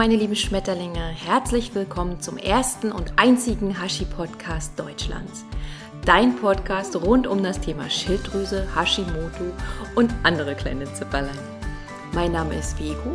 [0.00, 5.44] meine lieben Schmetterlinge, herzlich willkommen zum ersten und einzigen Hashi-Podcast Deutschlands.
[6.06, 9.52] Dein Podcast rund um das Thema Schilddrüse, Hashimoto
[9.96, 11.38] und andere kleine Zipperlein.
[12.14, 13.12] Mein Name ist Vegu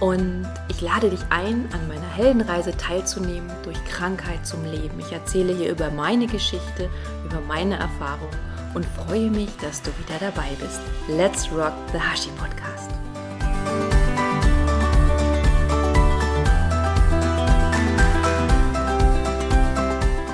[0.00, 4.98] und ich lade dich ein, an meiner Heldenreise teilzunehmen durch Krankheit zum Leben.
[4.98, 6.90] Ich erzähle hier über meine Geschichte,
[7.24, 8.40] über meine Erfahrungen
[8.74, 10.80] und freue mich, dass du wieder dabei bist.
[11.06, 12.71] Let's rock the Hashi Podcast.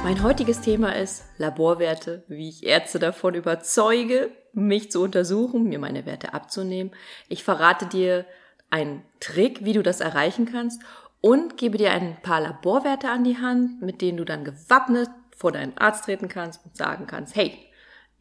[0.08, 6.06] Mein heutiges Thema ist Laborwerte, wie ich Ärzte davon überzeuge, mich zu untersuchen, mir meine
[6.06, 6.94] Werte abzunehmen.
[7.28, 8.24] Ich verrate dir
[8.70, 10.80] einen Trick, wie du das erreichen kannst
[11.20, 15.52] und gebe dir ein paar Laborwerte an die Hand, mit denen du dann gewappnet vor
[15.52, 17.58] deinen Arzt treten kannst und sagen kannst, hey,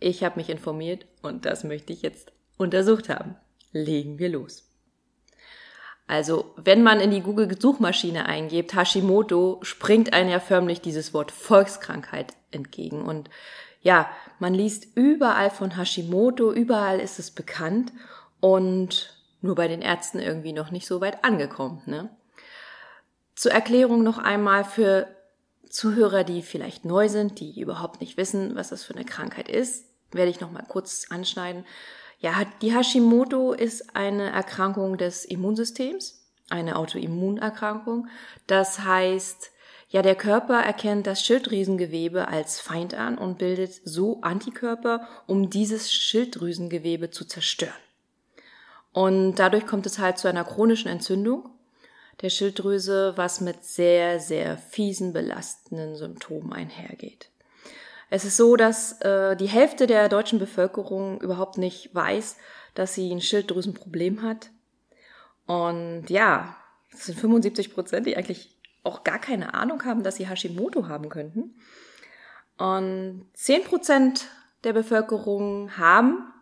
[0.02, 3.38] ich habe mich informiert und das möchte ich jetzt untersucht haben.
[3.72, 4.70] Legen wir los.
[6.08, 12.34] Also, wenn man in die Google-Suchmaschine eingibt, Hashimoto, springt einem ja förmlich dieses Wort Volkskrankheit
[12.50, 13.02] entgegen.
[13.04, 13.30] Und
[13.82, 17.92] ja, man liest überall von Hashimoto, überall ist es bekannt
[18.40, 21.82] und nur bei den Ärzten irgendwie noch nicht so weit angekommen.
[21.86, 22.10] Ne?
[23.36, 25.08] Zur Erklärung noch einmal für
[25.70, 29.86] Zuhörer, die vielleicht neu sind, die überhaupt nicht wissen, was das für eine Krankheit ist,
[30.12, 31.66] werde ich noch mal kurz anschneiden.
[32.20, 38.08] Ja, die Hashimoto ist eine Erkrankung des Immunsystems, eine Autoimmunerkrankung.
[38.48, 39.52] Das heißt,
[39.90, 45.94] ja, der Körper erkennt das Schilddrüsengewebe als Feind an und bildet so Antikörper, um dieses
[45.94, 47.74] Schilddrüsengewebe zu zerstören.
[48.92, 51.50] Und dadurch kommt es halt zu einer chronischen Entzündung
[52.22, 57.30] der Schilddrüse, was mit sehr, sehr fiesen, belastenden Symptomen einhergeht.
[58.10, 62.38] Es ist so, dass äh, die Hälfte der deutschen Bevölkerung überhaupt nicht weiß,
[62.74, 64.50] dass sie ein Schilddrüsenproblem hat.
[65.46, 66.56] Und ja,
[66.94, 71.10] es sind 75 Prozent, die eigentlich auch gar keine Ahnung haben, dass sie Hashimoto haben
[71.10, 71.56] könnten.
[72.58, 74.28] Und 10 Prozent
[74.64, 76.34] der Bevölkerung haben,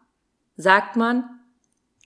[0.55, 1.39] sagt man,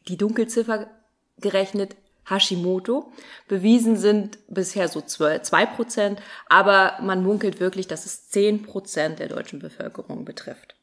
[0.08, 0.90] die Dunkelziffer
[1.38, 1.96] gerechnet
[2.30, 3.12] Hashimoto.
[3.48, 9.28] Bewiesen sind bisher so zwei Prozent, aber man munkelt wirklich, dass es zehn Prozent der
[9.28, 10.76] deutschen Bevölkerung betrifft.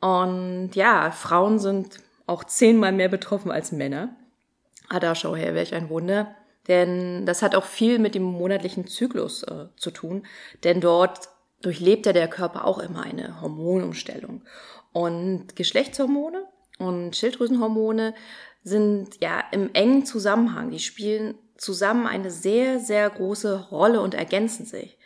[0.00, 4.16] Und ja, Frauen sind auch zehnmal mehr betroffen als Männer.
[4.88, 6.34] Ah, da schau her, welch ein Wunder.
[6.68, 10.24] Denn das hat auch viel mit dem monatlichen Zyklus äh, zu tun,
[10.62, 11.28] denn dort
[11.60, 14.42] durchlebt ja der Körper auch immer eine Hormonumstellung.
[14.92, 16.44] Und Geschlechtshormone
[16.78, 18.14] und Schilddrüsenhormone
[18.64, 20.70] sind ja im engen Zusammenhang.
[20.70, 24.98] Die spielen zusammen eine sehr, sehr große Rolle und ergänzen sich.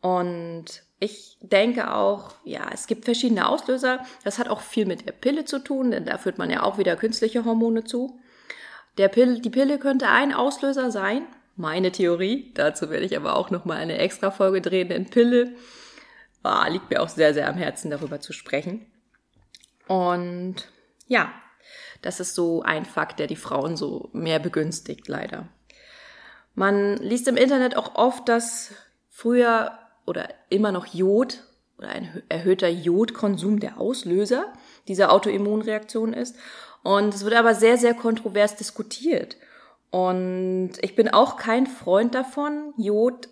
[0.00, 4.04] Und ich denke auch, ja, es gibt verschiedene Auslöser.
[4.22, 6.78] Das hat auch viel mit der Pille zu tun, denn da führt man ja auch
[6.78, 8.18] wieder künstliche Hormone zu.
[8.98, 11.26] Der Pille, die Pille könnte ein Auslöser sein.
[11.56, 12.52] Meine Theorie.
[12.54, 15.54] Dazu werde ich aber auch nochmal eine extra Folge drehen, denn Pille
[16.42, 18.86] ah, liegt mir auch sehr, sehr am Herzen, darüber zu sprechen.
[19.86, 20.68] Und
[21.06, 21.32] ja,
[22.02, 25.48] das ist so ein Fakt, der die Frauen so mehr begünstigt, leider.
[26.54, 28.72] Man liest im Internet auch oft, dass
[29.10, 29.72] früher
[30.06, 31.42] oder immer noch Jod
[31.78, 34.52] oder ein erhöhter Jodkonsum der Auslöser
[34.86, 36.36] dieser Autoimmunreaktion ist.
[36.82, 39.36] Und es wird aber sehr, sehr kontrovers diskutiert.
[39.90, 43.28] Und ich bin auch kein Freund davon, Jod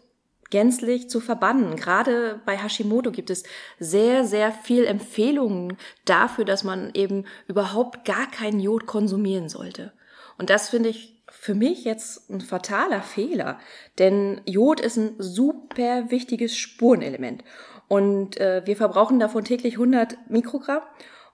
[0.52, 1.74] gänzlich zu verbannen.
[1.76, 3.42] Gerade bei Hashimoto gibt es
[3.80, 9.92] sehr, sehr viel Empfehlungen dafür, dass man eben überhaupt gar keinen Jod konsumieren sollte.
[10.38, 13.58] Und das finde ich für mich jetzt ein fataler Fehler,
[13.98, 17.42] denn Jod ist ein super wichtiges Spurenelement
[17.88, 20.82] und äh, wir verbrauchen davon täglich 100 Mikrogramm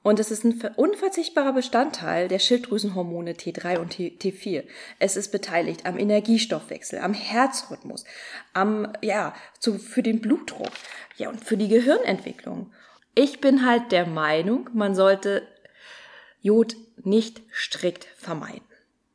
[0.08, 4.64] und es ist ein unverzichtbarer Bestandteil der Schilddrüsenhormone T3 und T4.
[4.98, 8.04] Es ist beteiligt am Energiestoffwechsel, am Herzrhythmus,
[8.54, 10.70] am, ja, zu, für den Blutdruck,
[11.18, 12.72] ja, und für die Gehirnentwicklung.
[13.14, 15.46] Ich bin halt der Meinung, man sollte
[16.40, 18.62] Jod nicht strikt vermeiden.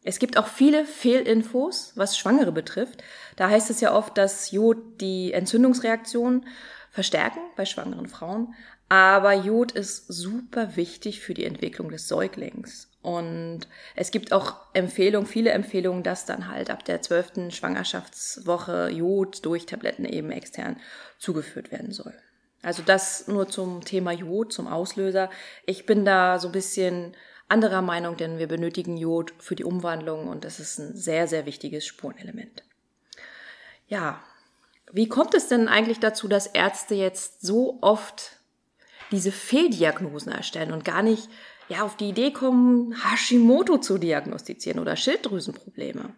[0.03, 3.03] Es gibt auch viele Fehlinfos, was Schwangere betrifft.
[3.35, 6.45] Da heißt es ja oft, dass Jod die Entzündungsreaktion
[6.91, 8.53] verstärken bei schwangeren Frauen.
[8.93, 12.91] Aber Jod ist super wichtig für die Entwicklung des Säuglings.
[13.01, 13.61] Und
[13.95, 19.65] es gibt auch Empfehlungen, viele Empfehlungen, dass dann halt ab der zwölften Schwangerschaftswoche Jod durch
[19.65, 20.79] Tabletten eben extern
[21.17, 22.13] zugeführt werden soll.
[22.61, 25.31] Also das nur zum Thema Jod, zum Auslöser.
[25.65, 27.15] Ich bin da so ein bisschen
[27.47, 31.47] anderer Meinung, denn wir benötigen Jod für die Umwandlung und das ist ein sehr, sehr
[31.47, 32.63] wichtiges Spurenelement.
[33.87, 34.21] Ja,
[34.91, 38.42] wie kommt es denn eigentlich dazu, dass Ärzte jetzt so oft
[39.13, 41.29] diese Fehldiagnosen erstellen und gar nicht
[41.69, 46.13] ja, auf die Idee kommen, Hashimoto zu diagnostizieren oder Schilddrüsenprobleme.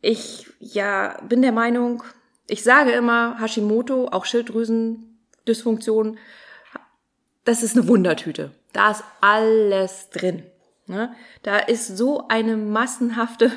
[0.00, 2.02] ich ja bin der Meinung,
[2.46, 6.18] ich sage immer, Hashimoto, auch Schilddrüsendysfunktion,
[7.44, 8.52] das ist eine Wundertüte.
[8.72, 10.44] Da ist alles drin.
[10.86, 11.14] Ne?
[11.42, 13.50] Da ist so eine massenhafte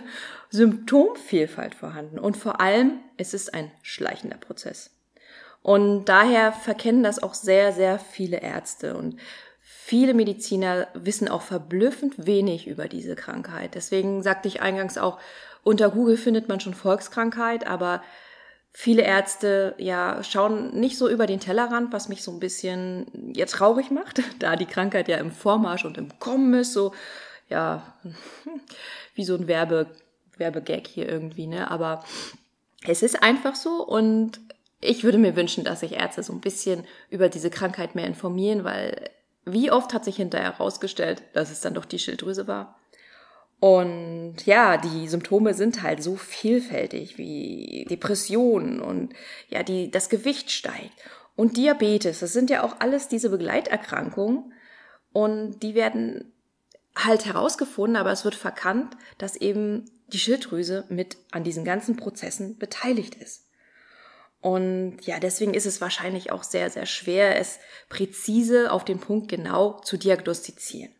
[0.49, 2.19] Symptomvielfalt vorhanden.
[2.19, 4.91] Und vor allem, es ist ein schleichender Prozess.
[5.61, 8.95] Und daher verkennen das auch sehr, sehr viele Ärzte.
[8.95, 9.17] Und
[9.61, 13.75] viele Mediziner wissen auch verblüffend wenig über diese Krankheit.
[13.75, 15.19] Deswegen sagte ich eingangs auch,
[15.63, 18.01] unter Google findet man schon Volkskrankheit, aber
[18.71, 23.05] viele Ärzte ja schauen nicht so über den Tellerrand, was mich so ein bisschen
[23.35, 26.93] ja traurig macht, da die Krankheit ja im Vormarsch und im Kommen ist, so
[27.49, 27.83] ja
[29.15, 29.87] wie so ein Werbe
[30.37, 31.69] Werbegag hier irgendwie, ne?
[31.69, 32.03] Aber
[32.87, 34.39] es ist einfach so und
[34.81, 38.63] ich würde mir wünschen, dass sich Ärzte so ein bisschen über diese Krankheit mehr informieren,
[38.63, 39.09] weil
[39.45, 42.79] wie oft hat sich hinterher herausgestellt, dass es dann doch die Schilddrüse war.
[43.59, 49.13] Und ja, die Symptome sind halt so vielfältig wie Depressionen und
[49.49, 50.93] ja, die, das Gewicht steigt
[51.35, 52.21] und Diabetes.
[52.21, 54.51] Das sind ja auch alles diese Begleiterkrankungen
[55.13, 56.33] und die werden
[56.95, 62.57] halt herausgefunden, aber es wird verkannt, dass eben die Schilddrüse mit an diesen ganzen Prozessen
[62.57, 63.45] beteiligt ist.
[64.41, 67.59] Und ja, deswegen ist es wahrscheinlich auch sehr, sehr schwer, es
[67.89, 70.91] präzise auf den Punkt genau zu diagnostizieren.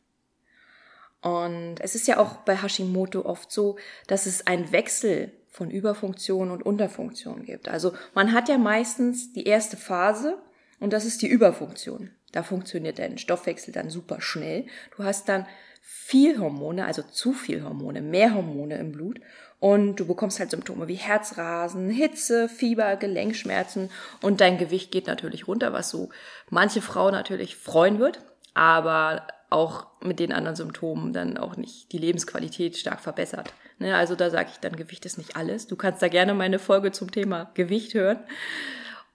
[1.22, 3.78] Und es ist ja auch bei Hashimoto oft so,
[4.08, 7.68] dass es einen Wechsel von Überfunktion und Unterfunktion gibt.
[7.68, 10.38] Also man hat ja meistens die erste Phase
[10.80, 12.12] und das ist die Überfunktion.
[12.32, 14.66] Da funktioniert dein Stoffwechsel dann super schnell.
[14.96, 15.46] Du hast dann
[15.82, 19.20] viel Hormone, also zu viel Hormone, mehr Hormone im Blut
[19.62, 23.92] und du bekommst halt Symptome wie Herzrasen, Hitze, Fieber, Gelenkschmerzen
[24.22, 26.10] und dein Gewicht geht natürlich runter, was so
[26.50, 28.20] manche Frau natürlich freuen wird,
[28.56, 33.54] aber auch mit den anderen Symptomen dann auch nicht die Lebensqualität stark verbessert.
[33.78, 35.68] Ne, also da sage ich dann, Gewicht ist nicht alles.
[35.68, 38.20] Du kannst da gerne meine Folge zum Thema Gewicht hören.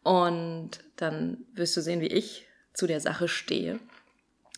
[0.04, 3.80] Und dann wirst du sehen, wie ich zu der Sache stehe.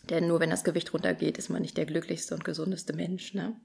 [0.09, 3.33] Denn nur wenn das Gewicht runtergeht, ist man nicht der glücklichste und gesundeste Mensch.
[3.33, 3.55] Ne?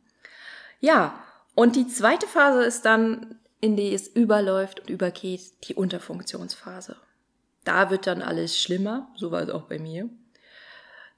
[0.80, 1.22] Ja,
[1.54, 6.96] und die zweite Phase ist dann, in die es überläuft und übergeht, die Unterfunktionsphase.
[7.64, 10.08] Da wird dann alles schlimmer, so war es auch bei mir.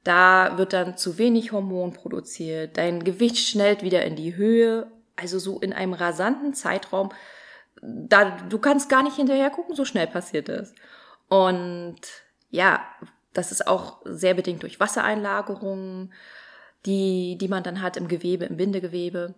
[0.05, 4.87] Da wird dann zu wenig Hormon produziert, dein Gewicht schnellt wieder in die Höhe,
[5.17, 7.11] also so in einem rasanten Zeitraum.
[7.83, 10.73] Da, du kannst gar nicht hinterher gucken, so schnell passiert das.
[11.29, 11.97] Und
[12.51, 12.85] ja,
[13.33, 16.13] das ist auch sehr bedingt durch Wassereinlagerungen,
[16.87, 19.35] die, die man dann hat im Gewebe, im Bindegewebe.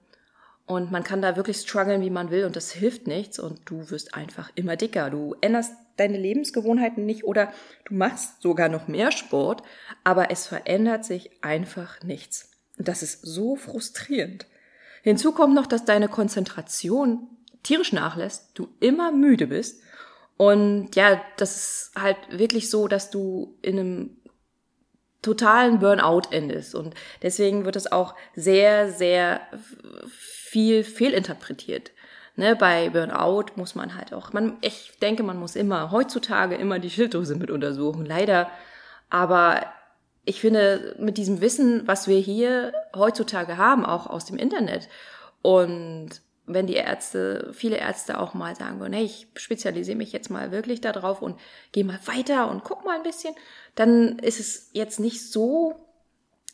[0.69, 3.39] Und man kann da wirklich strugglen, wie man will, und das hilft nichts.
[3.39, 5.09] Und du wirst einfach immer dicker.
[5.09, 7.53] Du änderst deine Lebensgewohnheiten nicht oder
[7.87, 9.63] du machst sogar noch mehr Sport,
[10.05, 12.51] aber es verändert sich einfach nichts.
[12.77, 14.47] Und das ist so frustrierend.
[15.03, 17.29] Hinzu kommt noch, dass deine Konzentration
[17.63, 19.83] tierisch nachlässt, du immer müde bist.
[20.37, 24.17] Und ja, das ist halt wirklich so, dass du in einem
[25.23, 26.75] totalen Burnout endest.
[26.75, 29.41] Und deswegen wird es auch sehr, sehr
[30.07, 31.93] viel fehlinterpretiert.
[32.37, 36.79] Ne, bei Burnout muss man halt auch, man, ich denke, man muss immer, heutzutage immer
[36.79, 38.49] die Schilddrüse mit untersuchen, leider.
[39.11, 39.67] Aber
[40.25, 44.89] ich finde, mit diesem Wissen, was wir hier heutzutage haben, auch aus dem Internet
[45.43, 46.11] und
[46.49, 50.51] wenn die Ärzte, viele Ärzte auch mal sagen würden, hey, ich spezialisiere mich jetzt mal
[50.51, 51.39] wirklich darauf und
[51.73, 53.35] gehe mal weiter und guck mal ein bisschen,
[53.75, 55.85] dann ist es jetzt nicht so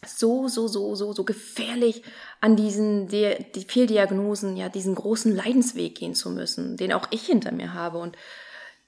[0.07, 2.03] so, so, so, so, so gefährlich,
[2.41, 7.25] an diesen die, die Fehldiagnosen, ja, diesen großen Leidensweg gehen zu müssen, den auch ich
[7.25, 7.99] hinter mir habe.
[7.99, 8.17] Und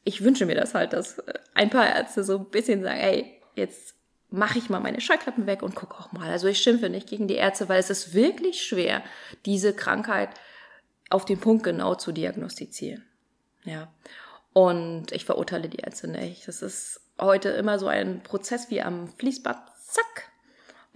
[0.04, 1.22] ich wünsche mir das halt, dass
[1.54, 3.94] ein paar Ärzte so ein bisschen sagen, ey, jetzt
[4.30, 6.30] mache ich mal meine Schallklappen weg und gucke auch mal.
[6.30, 9.02] Also ich schimpfe nicht gegen die Ärzte, weil es ist wirklich schwer,
[9.44, 10.30] diese Krankheit
[11.10, 13.04] auf den Punkt genau zu diagnostizieren.
[13.64, 13.88] Ja.
[14.52, 16.48] Und ich verurteile die Ärzte nicht.
[16.48, 19.58] Das ist heute immer so ein Prozess wie am Fließband.
[19.78, 20.30] Zack,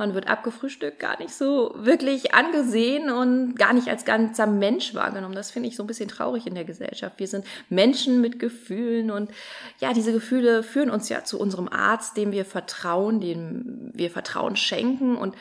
[0.01, 5.35] man wird abgefrühstückt, gar nicht so wirklich angesehen und gar nicht als ganzer Mensch wahrgenommen.
[5.35, 7.19] Das finde ich so ein bisschen traurig in der Gesellschaft.
[7.19, 9.31] Wir sind Menschen mit Gefühlen und
[9.79, 14.57] ja, diese Gefühle führen uns ja zu unserem Arzt, dem wir vertrauen, dem wir Vertrauen
[14.57, 15.35] schenken und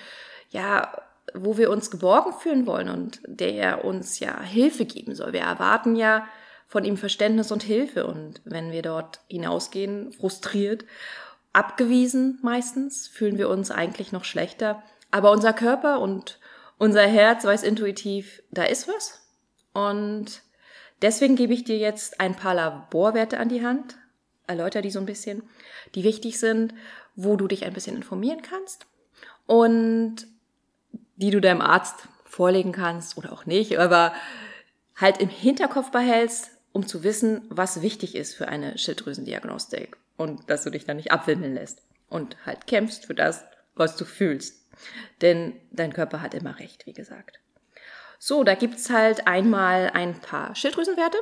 [0.50, 0.92] ja,
[1.34, 5.34] wo wir uns geborgen fühlen wollen und der uns ja Hilfe geben soll.
[5.34, 6.28] Wir erwarten ja
[6.68, 10.86] von ihm Verständnis und Hilfe und wenn wir dort hinausgehen, frustriert
[11.54, 14.84] abgewiesen meistens, fühlen wir uns eigentlich noch schlechter.
[15.12, 16.40] Aber unser Körper und
[16.78, 19.28] unser Herz weiß intuitiv, da ist was.
[19.74, 20.44] Und
[21.02, 23.98] deswegen gebe ich dir jetzt ein paar Laborwerte an die Hand,
[24.46, 25.44] erläutere die so ein bisschen,
[25.96, 26.74] die wichtig sind,
[27.16, 28.86] wo du dich ein bisschen informieren kannst
[29.50, 30.28] und
[31.20, 34.14] die du deinem Arzt vorlegen kannst oder auch nicht, aber
[34.96, 40.64] halt im Hinterkopf behältst, um zu wissen, was wichtig ist für eine Schilddrüsendiagnostik und dass
[40.64, 43.44] du dich dann nicht abwimmeln lässt und halt kämpfst für das,
[43.76, 44.66] was du fühlst.
[45.22, 47.40] Denn dein Körper hat immer recht, wie gesagt.
[48.18, 51.18] So, da gibt's halt einmal ein paar Schilddrüsenwerte.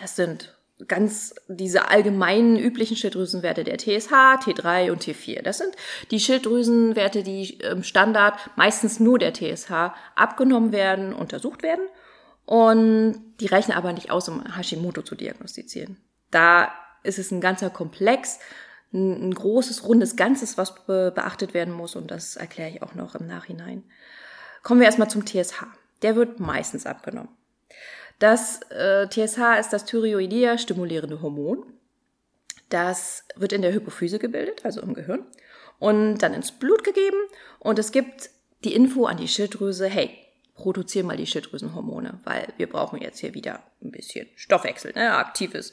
[0.00, 0.56] Das sind
[0.88, 4.12] ganz diese allgemeinen üblichen Schilddrüsenwerte der TSH,
[4.44, 5.42] T3 und T4.
[5.42, 5.74] Das sind
[6.10, 11.86] die Schilddrüsenwerte, die im Standard meistens nur der TSH abgenommen werden, untersucht werden.
[12.46, 15.98] Und die reichen aber nicht aus, um Hashimoto zu diagnostizieren.
[16.30, 16.72] Da
[17.02, 18.38] ist es ein ganzer Komplex,
[18.92, 21.94] ein, großes, rundes Ganzes, was beachtet werden muss.
[21.94, 23.84] Und das erkläre ich auch noch im Nachhinein.
[24.62, 25.64] Kommen wir erstmal zum TSH.
[26.02, 27.30] Der wird meistens abgenommen.
[28.18, 31.64] Das äh, TSH ist das Thyreoidea stimulierende Hormon.
[32.68, 35.24] Das wird in der Hypophyse gebildet, also im Gehirn,
[35.78, 37.16] und dann ins Blut gegeben.
[37.58, 38.30] Und es gibt
[38.62, 40.10] die Info an die Schilddrüse, hey,
[40.54, 45.14] produziere mal die Schilddrüsenhormone, weil wir brauchen jetzt hier wieder ein bisschen Stoffwechsel, ne?
[45.14, 45.72] aktives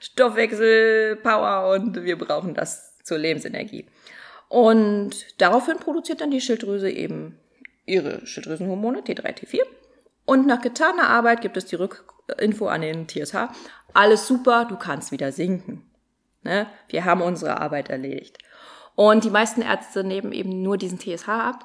[0.00, 3.86] Stoffwechselpower und wir brauchen das zur Lebensenergie.
[4.48, 7.38] Und daraufhin produziert dann die Schilddrüse eben
[7.86, 9.62] ihre Schilddrüsenhormone T3, T4
[10.26, 13.48] und nach getaner Arbeit gibt es die Rückinfo an den TSH.
[13.94, 15.88] Alles super, du kannst wieder sinken.
[16.42, 16.66] Ne?
[16.88, 18.38] Wir haben unsere Arbeit erledigt.
[18.94, 21.64] Und die meisten Ärzte nehmen eben nur diesen TSH ab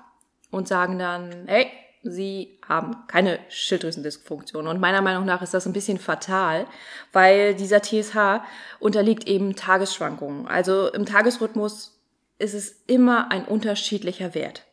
[0.52, 1.68] und sagen dann, hey,
[2.04, 4.68] sie haben keine Schilddrüsendysfunktion.
[4.68, 6.68] Und meiner Meinung nach ist das ein bisschen fatal,
[7.14, 8.44] weil dieser TSH
[8.80, 10.48] unterliegt eben Tagesschwankungen.
[10.48, 12.00] Also im Tagesrhythmus
[12.38, 14.66] ist es immer ein unterschiedlicher Wert.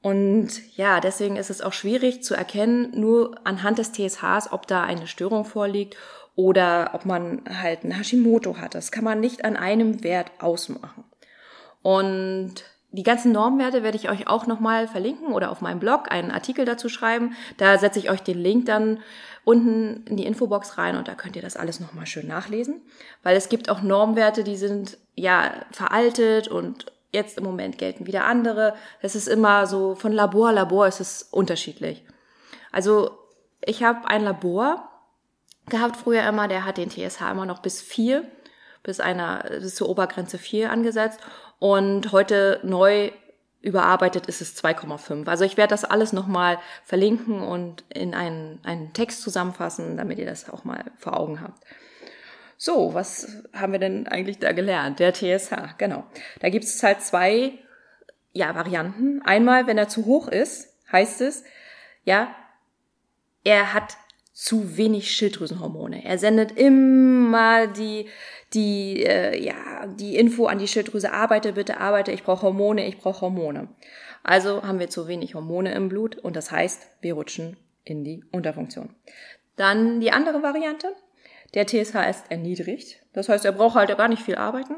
[0.00, 4.84] Und ja, deswegen ist es auch schwierig zu erkennen, nur anhand des TSHs, ob da
[4.84, 5.96] eine Störung vorliegt
[6.36, 8.74] oder ob man halt ein Hashimoto hat.
[8.76, 11.04] Das kann man nicht an einem Wert ausmachen.
[11.82, 16.30] Und die ganzen Normwerte werde ich euch auch nochmal verlinken oder auf meinem Blog einen
[16.30, 17.34] Artikel dazu schreiben.
[17.58, 19.00] Da setze ich euch den Link dann
[19.44, 22.82] unten in die Infobox rein und da könnt ihr das alles nochmal schön nachlesen.
[23.22, 28.24] Weil es gibt auch Normwerte, die sind ja veraltet und Jetzt im Moment gelten wieder
[28.24, 28.74] andere.
[29.00, 32.04] Es ist immer so, von Labor Labor ist es unterschiedlich.
[32.70, 33.10] Also
[33.64, 34.88] ich habe ein Labor
[35.68, 38.24] gehabt früher immer, der hat den TSH immer noch bis vier,
[38.82, 41.20] bis einer, bis zur Obergrenze vier angesetzt.
[41.58, 43.10] Und heute neu
[43.60, 45.26] überarbeitet ist es 2,5.
[45.28, 50.26] Also ich werde das alles nochmal verlinken und in einen, einen Text zusammenfassen, damit ihr
[50.26, 51.64] das auch mal vor Augen habt.
[52.60, 54.98] So, was haben wir denn eigentlich da gelernt?
[54.98, 56.04] Der TSH, genau.
[56.40, 57.52] Da gibt es halt zwei
[58.32, 59.22] ja, Varianten.
[59.22, 61.44] Einmal, wenn er zu hoch ist, heißt es,
[62.04, 62.34] ja,
[63.44, 63.96] er hat
[64.32, 66.04] zu wenig Schilddrüsenhormone.
[66.04, 68.08] Er sendet immer die,
[68.54, 72.98] die, äh, ja, die Info an die Schilddrüse, arbeite bitte, arbeite, ich brauche Hormone, ich
[72.98, 73.68] brauche Hormone.
[74.24, 78.24] Also haben wir zu wenig Hormone im Blut und das heißt, wir rutschen in die
[78.32, 78.94] Unterfunktion.
[79.56, 80.94] Dann die andere Variante,
[81.54, 82.96] der TSH ist erniedrigt.
[83.12, 84.74] Das heißt, er braucht halt gar nicht viel arbeiten.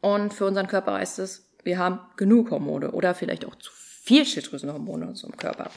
[0.00, 4.24] Und für unseren Körper heißt es, wir haben genug Hormone oder vielleicht auch zu viel
[4.24, 5.70] Schilddrüsenhormone in unserem Körper.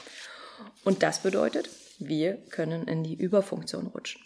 [0.84, 1.68] Und das bedeutet,
[1.98, 4.22] wir können in die Überfunktion rutschen.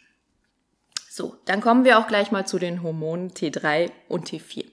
[1.11, 4.64] So, dann kommen wir auch gleich mal zu den Hormonen T3 und T4.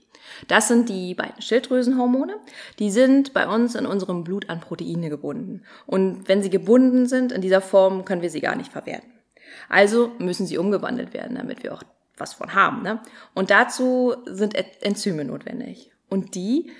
[0.47, 2.35] Das sind die beiden Schilddrüsenhormone.
[2.79, 5.63] Die sind bei uns in unserem Blut an Proteine gebunden.
[5.85, 9.14] Und wenn sie gebunden sind in dieser Form, können wir sie gar nicht verwerten.
[9.69, 11.83] Also müssen sie umgewandelt werden, damit wir auch
[12.17, 12.81] was von haben.
[12.81, 13.01] Ne?
[13.33, 15.91] Und dazu sind Enzyme notwendig.
[16.09, 16.71] Und die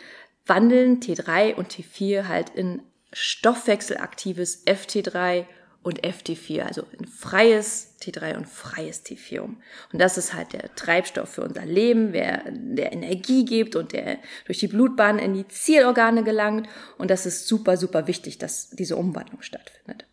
[0.45, 5.45] wandeln T3 und T4 halt in stoffwechselaktives FT3
[5.85, 9.61] und FT4, also in freies T3 und freies T4 um.
[9.93, 14.17] Und das ist halt der Treibstoff für unser Leben, wer, der Energie gibt und der
[14.45, 16.67] durch die Blutbahn in die Zielorgane gelangt.
[16.97, 20.07] Und das ist super, super wichtig, dass diese Umwandlung stattfindet.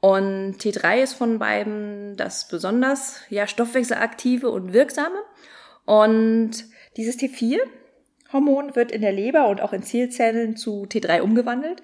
[0.00, 5.18] Und T3 ist von beiden das besonders ja, stoffwechselaktive und wirksame.
[5.84, 6.52] Und
[6.96, 11.82] dieses T4-Hormon wird in der Leber und auch in Zielzellen zu T3 umgewandelt.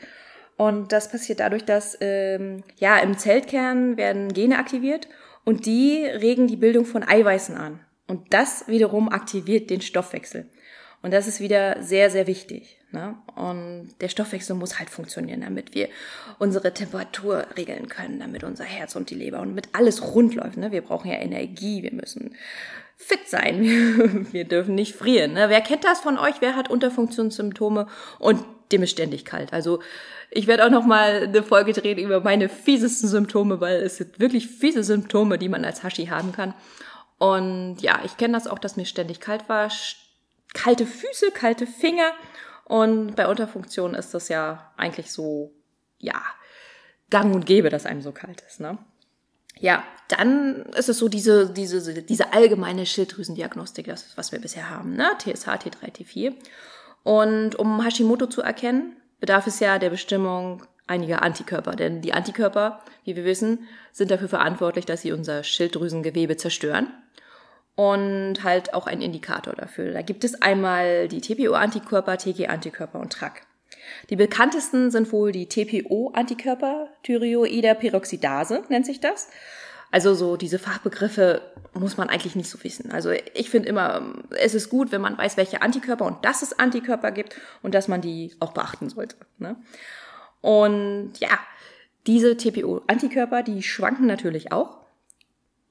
[0.57, 5.09] Und das passiert dadurch, dass ähm, ja im Zellkern werden Gene aktiviert
[5.45, 7.81] und die regen die Bildung von Eiweißen an.
[8.07, 10.49] Und das wiederum aktiviert den Stoffwechsel.
[11.03, 12.79] Und das ist wieder sehr, sehr wichtig.
[12.95, 13.17] Ne?
[13.35, 15.89] Und der Stoffwechsel muss halt funktionieren, damit wir
[16.39, 20.57] unsere Temperatur regeln können, damit unser Herz und die Leber und mit alles rund läuft.
[20.57, 20.71] Ne?
[20.71, 22.37] Wir brauchen ja Energie, wir müssen
[22.97, 25.33] fit sein, wir dürfen nicht frieren.
[25.33, 25.49] Ne?
[25.49, 26.37] Wer kennt das von euch?
[26.39, 27.89] Wer hat Unterfunktionssymptome
[28.21, 29.53] und dem ist ständig kalt?
[29.53, 29.81] Also
[30.31, 34.21] ich werde auch noch mal eine Folge drehen über meine fiesesten Symptome, weil es sind
[34.21, 36.55] wirklich fiese Symptome, die man als Hashi haben kann.
[37.19, 39.69] Und ja, ich kenne das auch, dass mir ständig kalt war,
[40.55, 42.13] kalte Füße, kalte Finger.
[42.65, 45.53] Und bei Unterfunktion ist das ja eigentlich so,
[45.99, 46.21] ja,
[47.11, 48.61] gang und gäbe, dass einem so kalt ist.
[48.61, 48.79] Ne?
[49.59, 54.95] Ja, dann ist es so diese, diese, diese allgemeine Schilddrüsendiagnostik, das, was wir bisher haben,
[54.97, 55.11] ne?
[55.19, 56.35] TSH, T3, T4.
[57.03, 61.73] Und um Hashimoto zu erkennen, bedarf es ja der Bestimmung einiger Antikörper.
[61.77, 66.89] Denn die Antikörper, wie wir wissen, sind dafür verantwortlich, dass sie unser Schilddrüsengewebe zerstören.
[67.77, 69.93] Und halt auch ein Indikator dafür.
[69.93, 73.43] Da gibt es einmal die TPO-Antikörper, TG-Antikörper und TRAC.
[74.11, 79.29] Die bekanntesten sind wohl die TPO-Antikörper, Thyreoiderperoxidase nennt sich das.
[79.91, 81.41] Also so diese Fachbegriffe
[81.73, 82.91] muss man eigentlich nicht so wissen.
[82.91, 86.59] Also ich finde immer, es ist gut, wenn man weiß, welche Antikörper und dass es
[86.59, 89.17] Antikörper gibt und dass man die auch beachten sollte.
[89.39, 89.57] Ne?
[90.41, 91.39] Und ja,
[92.07, 94.79] diese TPO-Antikörper, die schwanken natürlich auch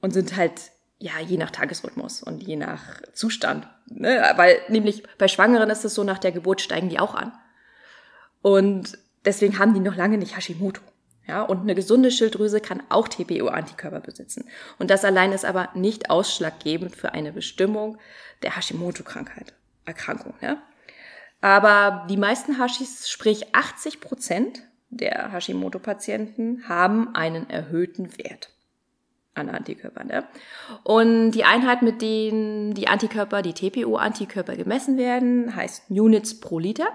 [0.00, 3.68] und sind halt ja je nach Tagesrhythmus und je nach Zustand.
[3.86, 4.32] Ne?
[4.36, 7.32] Weil nämlich bei Schwangeren ist es so, nach der Geburt steigen die auch an.
[8.42, 10.80] Und deswegen haben die noch lange nicht Hashimoto.
[11.26, 14.44] Ja, und eine gesunde Schilddrüse kann auch TPO-Antikörper besitzen.
[14.78, 17.96] Und das allein ist aber nicht ausschlaggebend für eine Bestimmung
[18.42, 19.54] der Hashimoto-Krankheit,
[19.86, 20.34] Erkrankung.
[20.42, 20.62] Ja?
[21.40, 28.50] Aber die meisten Hashis, sprich 80 Prozent der Hashimoto-Patienten, haben einen erhöhten Wert
[29.34, 30.06] an Antikörpern.
[30.06, 30.24] Ne?
[30.82, 36.88] Und die Einheit, mit denen die Antikörper, die TPO-Antikörper gemessen werden, heißt Units pro Liter.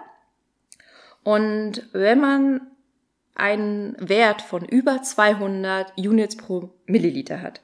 [1.23, 2.61] Und wenn man
[3.35, 7.61] einen Wert von über 200 Units pro Milliliter hat,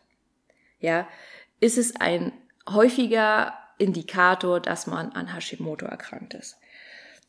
[0.80, 1.08] ja,
[1.60, 2.32] ist es ein
[2.70, 6.58] häufiger Indikator, dass man an Hashimoto erkrankt ist.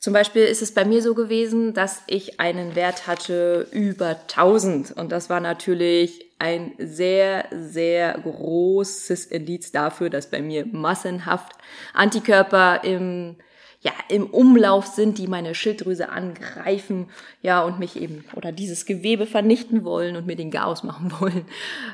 [0.07, 4.93] Zum Beispiel ist es bei mir so gewesen, dass ich einen Wert hatte über 1000
[4.93, 11.55] und das war natürlich ein sehr, sehr großes Indiz dafür, dass bei mir massenhaft
[11.93, 13.35] Antikörper im
[13.81, 17.09] ja, im Umlauf sind, die meine Schilddrüse angreifen,
[17.43, 21.47] ja, und mich eben oder dieses Gewebe vernichten wollen und mir den Chaos machen wollen.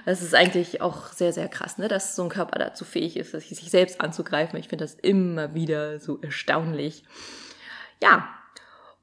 [0.04, 3.32] Das ist eigentlich auch sehr, sehr krass, ne, dass so ein Körper dazu fähig ist,
[3.32, 4.58] sich selbst anzugreifen.
[4.58, 7.04] Ich finde das immer wieder so erstaunlich.
[8.02, 8.28] Ja.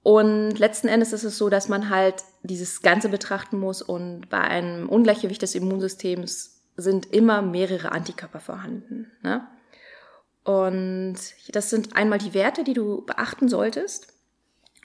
[0.03, 4.39] Und letzten Endes ist es so, dass man halt dieses Ganze betrachten muss und bei
[4.39, 9.11] einem Ungleichgewicht des Immunsystems sind immer mehrere Antikörper vorhanden.
[9.21, 9.45] Ne?
[10.43, 11.17] Und
[11.49, 14.13] das sind einmal die Werte, die du beachten solltest.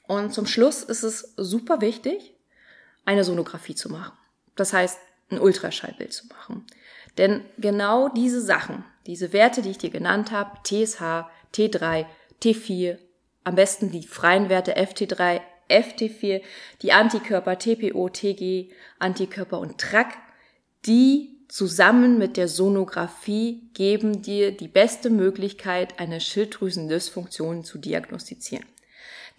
[0.07, 2.35] Und zum Schluss ist es super wichtig,
[3.05, 4.13] eine Sonographie zu machen.
[4.57, 4.99] Das heißt,
[5.31, 6.67] ein Ultraschallbild zu machen.
[7.19, 12.07] Denn genau diese Sachen, diese Werte, die ich dir genannt habe, TSH, T3,
[12.43, 12.99] T4,
[13.45, 16.43] am besten die freien Werte FT3, FT4,
[16.83, 20.15] die Antikörper TPO, TG, Antikörper und TRAC,
[20.87, 28.65] die zusammen mit der Sonographie geben dir die beste Möglichkeit, eine Schilddrüsendysfunktion zu diagnostizieren.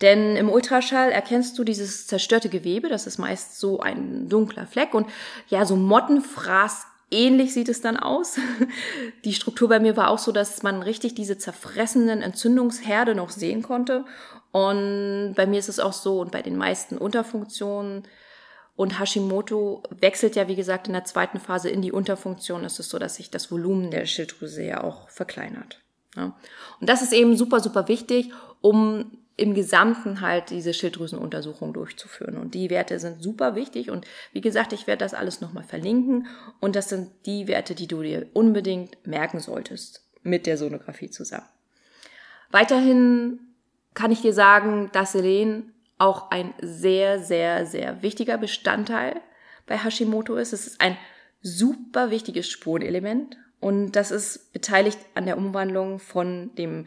[0.01, 4.93] Denn im Ultraschall erkennst du dieses zerstörte Gewebe, das ist meist so ein dunkler Fleck
[4.93, 5.07] und
[5.47, 8.37] ja, so Mottenfraß ähnlich sieht es dann aus.
[9.25, 13.61] Die Struktur bei mir war auch so, dass man richtig diese zerfressenden Entzündungsherde noch sehen
[13.61, 14.05] konnte.
[14.51, 18.03] Und bei mir ist es auch so und bei den meisten Unterfunktionen
[18.75, 22.65] und Hashimoto wechselt ja, wie gesagt, in der zweiten Phase in die Unterfunktion.
[22.65, 25.81] Es ist so, dass sich das Volumen der Schilddrüse ja auch verkleinert.
[26.15, 26.35] Ja.
[26.79, 32.37] Und das ist eben super, super wichtig, um im Gesamten halt diese Schilddrüsenuntersuchung durchzuführen.
[32.37, 33.91] Und die Werte sind super wichtig.
[33.91, 36.27] Und wie gesagt, ich werde das alles nochmal verlinken.
[36.61, 41.47] Und das sind die Werte, die du dir unbedingt merken solltest mit der Sonographie zusammen.
[42.49, 43.39] Weiterhin
[43.93, 49.21] kann ich dir sagen, dass Selen auch ein sehr, sehr, sehr wichtiger Bestandteil
[49.65, 50.53] bei Hashimoto ist.
[50.53, 50.97] Es ist ein
[51.41, 56.85] super wichtiges Spurenelement und das ist beteiligt an der Umwandlung von dem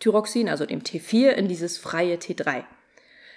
[0.00, 2.64] Speicherthyroxin, also dem T4, in dieses freie T3.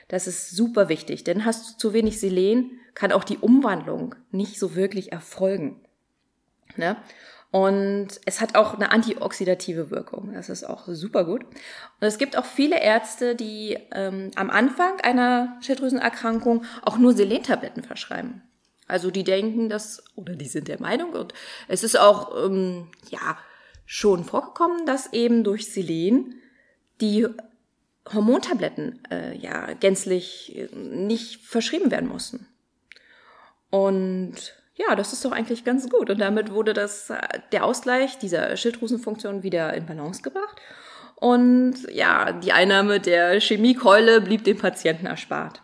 [0.07, 4.59] Das ist super wichtig, denn hast du zu wenig Selen, kann auch die Umwandlung nicht
[4.59, 5.81] so wirklich erfolgen.
[6.75, 6.97] Ne?
[7.51, 10.33] Und es hat auch eine antioxidative Wirkung.
[10.33, 11.43] Das ist auch super gut.
[11.43, 17.83] Und es gibt auch viele Ärzte, die ähm, am Anfang einer Schilddrüsenerkrankung auch nur Selentabletten
[17.83, 18.41] verschreiben.
[18.87, 21.33] Also die denken, dass, oder die sind der Meinung, und
[21.67, 23.37] es ist auch, ähm, ja,
[23.85, 26.41] schon vorgekommen, dass eben durch Selen
[27.01, 27.27] die
[28.13, 32.47] Hormontabletten äh, ja gänzlich äh, nicht verschrieben werden mussten.
[33.69, 34.35] Und
[34.75, 36.09] ja, das ist doch eigentlich ganz gut.
[36.09, 37.11] Und damit wurde das,
[37.51, 40.61] der Ausgleich dieser Schilddrüsenfunktion wieder in Balance gebracht.
[41.15, 45.62] Und ja, die Einnahme der Chemiekeule blieb dem Patienten erspart.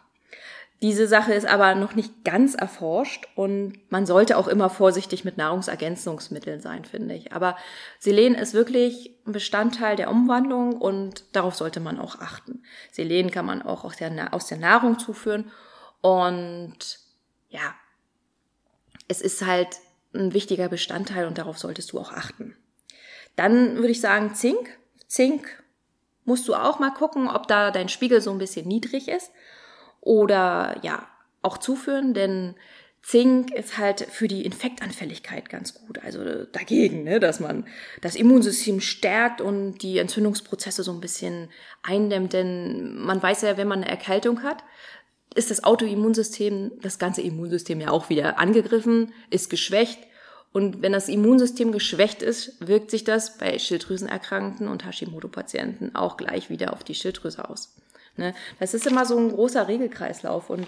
[0.82, 5.36] Diese Sache ist aber noch nicht ganz erforscht und man sollte auch immer vorsichtig mit
[5.36, 7.34] Nahrungsergänzungsmitteln sein, finde ich.
[7.34, 7.58] Aber
[8.00, 12.64] Selen ist wirklich ein Bestandteil der Umwandlung und darauf sollte man auch achten.
[12.92, 15.52] Selen kann man auch aus der, aus der Nahrung zuführen
[16.00, 17.00] und
[17.50, 17.76] ja,
[19.10, 19.68] es ist halt
[20.14, 22.56] ein wichtiger Bestandteil und darauf solltest du auch achten.
[23.36, 24.78] Dann würde ich sagen Zink.
[25.08, 25.62] Zink
[26.24, 29.32] musst du auch mal gucken, ob da dein Spiegel so ein bisschen niedrig ist
[30.10, 31.08] oder ja,
[31.44, 32.56] auch zuführen, denn
[33.04, 37.68] Zink ist halt für die Infektanfälligkeit ganz gut, also dagegen, ne, dass man
[38.02, 41.50] das Immunsystem stärkt und die Entzündungsprozesse so ein bisschen
[41.84, 44.64] eindämmt, denn man weiß ja, wenn man eine Erkältung hat,
[45.36, 50.00] ist das Autoimmunsystem, das ganze Immunsystem ja auch wieder angegriffen, ist geschwächt.
[50.52, 56.50] Und wenn das Immunsystem geschwächt ist, wirkt sich das bei Schilddrüsenerkrankten und Hashimoto-Patienten auch gleich
[56.50, 57.76] wieder auf die Schilddrüse aus.
[58.16, 58.34] Ne?
[58.60, 60.68] Das ist immer so ein großer Regelkreislauf und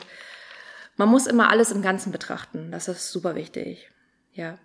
[0.98, 2.72] man muss immer alles im Ganzen betrachten.
[2.72, 3.90] Das ist super wichtig.
[4.34, 4.58] Ja.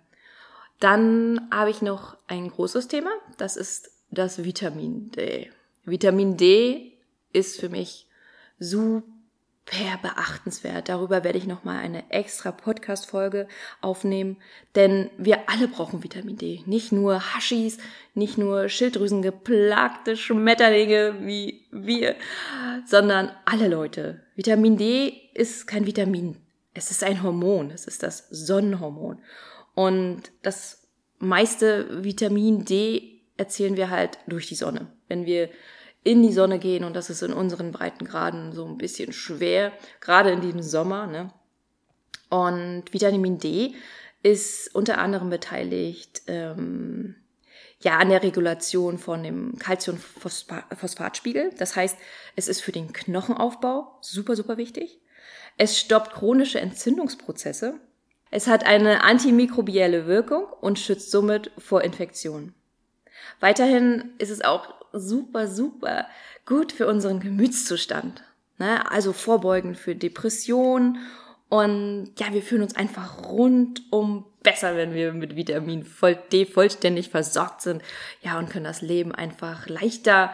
[0.79, 3.09] Dann habe ich noch ein großes Thema.
[3.37, 5.51] Das ist das Vitamin D.
[5.83, 6.97] Vitamin D
[7.33, 8.07] ist für mich
[8.59, 9.16] super
[10.01, 10.89] beachtenswert.
[10.89, 13.47] Darüber werde ich nochmal eine extra Podcast-Folge
[13.81, 14.37] aufnehmen,
[14.75, 16.61] denn wir alle brauchen Vitamin D.
[16.65, 17.77] Nicht nur Haschis,
[18.13, 22.15] nicht nur Schilddrüsengeplagte Schmetterlinge wie wir,
[22.85, 24.23] sondern alle Leute.
[24.35, 26.37] Vitamin D ist kein Vitamin.
[26.73, 27.71] Es ist ein Hormon.
[27.71, 29.19] Es ist das Sonnenhormon.
[29.75, 30.87] Und das
[31.19, 34.87] meiste Vitamin D erzielen wir halt durch die Sonne.
[35.07, 35.49] Wenn wir
[36.03, 40.31] in die Sonne gehen und das ist in unseren Breitengraden so ein bisschen schwer, gerade
[40.31, 41.07] in diesem Sommer.
[41.07, 41.31] Ne?
[42.29, 43.75] Und Vitamin D
[44.23, 47.15] ist unter anderem beteiligt ähm,
[47.79, 51.51] ja an der Regulation von dem Calciumphosphatspiegel.
[51.57, 51.97] Das heißt,
[52.35, 54.99] es ist für den Knochenaufbau super super wichtig.
[55.57, 57.79] Es stoppt chronische Entzündungsprozesse.
[58.29, 62.53] Es hat eine antimikrobielle Wirkung und schützt somit vor Infektionen.
[63.39, 66.07] Weiterhin ist es auch super, super
[66.45, 68.23] gut für unseren Gemütszustand.
[68.57, 68.89] Ne?
[68.91, 70.99] Also vorbeugend für Depressionen.
[71.49, 75.85] Und ja, wir fühlen uns einfach rundum besser, wenn wir mit Vitamin
[76.31, 77.81] D vollständig versorgt sind.
[78.21, 80.31] Ja, und können das Leben einfach leichter